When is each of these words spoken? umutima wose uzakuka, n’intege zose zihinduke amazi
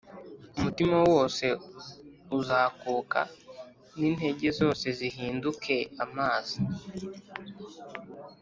umutima 0.57 0.97
wose 1.11 1.45
uzakuka, 2.39 3.21
n’intege 3.99 4.47
zose 4.59 4.85
zihinduke 4.97 5.75
amazi 6.03 6.57